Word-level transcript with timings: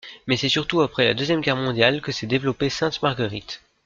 Mais 0.25 0.35
c'est 0.35 0.49
surtout 0.49 0.81
après 0.81 1.05
la 1.05 1.13
Deuxième 1.13 1.41
Guerre 1.41 1.57
mondiale 1.57 2.01
que 2.01 2.11
s'est 2.11 2.25
développée 2.25 2.71
Sainte-Marguerite. 2.71 3.61